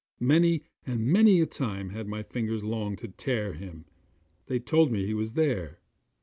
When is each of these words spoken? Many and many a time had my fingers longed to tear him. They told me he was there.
Many 0.19 0.63
and 0.83 1.05
many 1.05 1.41
a 1.41 1.45
time 1.45 1.91
had 1.91 2.07
my 2.07 2.23
fingers 2.23 2.63
longed 2.63 2.97
to 2.97 3.07
tear 3.07 3.53
him. 3.53 3.85
They 4.47 4.57
told 4.57 4.91
me 4.91 5.05
he 5.05 5.13
was 5.13 5.33
there. 5.33 5.77